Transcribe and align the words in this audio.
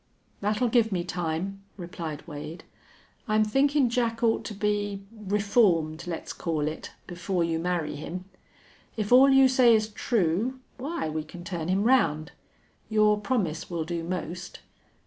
"That'll 0.39 0.67
give 0.67 0.91
me 0.91 1.03
time," 1.03 1.61
replied 1.77 2.25
Wade. 2.27 2.63
"I'm 3.27 3.45
thinkin' 3.45 3.87
Jack 3.87 4.23
ought 4.23 4.43
to 4.45 4.55
be 4.55 5.03
reformed, 5.15 6.07
let's 6.07 6.33
call 6.33 6.67
it 6.67 6.89
before 7.05 7.43
you 7.43 7.59
marry 7.59 7.95
him. 7.95 8.25
If 8.97 9.11
all 9.11 9.29
you 9.29 9.47
say 9.47 9.75
is 9.75 9.89
true 9.89 10.59
why 10.79 11.07
we 11.07 11.23
can 11.23 11.43
turn 11.43 11.67
him 11.67 11.83
round. 11.83 12.31
Your 12.89 13.19
promise 13.21 13.69
will 13.69 13.85
do 13.85 14.03
most.... 14.03 14.61